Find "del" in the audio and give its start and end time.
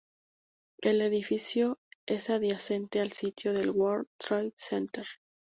3.53-3.69